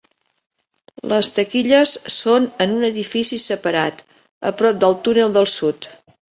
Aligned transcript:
Les 1.11 1.29
taquilles 1.35 1.93
són 2.15 2.49
en 2.67 2.75
un 2.79 2.89
edifici 2.89 3.41
separat 3.45 4.05
a 4.53 4.57
prop 4.63 4.83
del 4.87 5.01
túnel 5.09 5.41
del 5.41 5.51
sud. 5.59 5.93